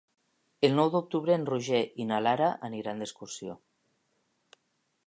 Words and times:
El 0.69 0.73
nou 0.79 0.87
d'octubre 0.95 1.35
en 1.41 1.45
Roger 1.51 1.83
i 2.05 2.09
na 2.13 2.19
Lara 2.29 2.49
aniran 2.71 3.05
d'excursió. 3.05 3.61